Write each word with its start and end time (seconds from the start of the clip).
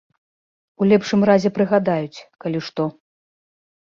У 0.83 0.87
лепшым 0.93 1.21
разе 1.31 1.49
прыгадаюць, 1.57 2.25
калі 2.47 2.59
што. 2.71 2.83